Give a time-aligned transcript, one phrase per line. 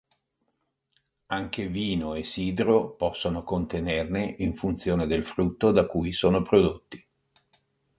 [1.27, 7.07] Anche vino e sidro possono contenerne in funzione del frutto da cui sono prodotti.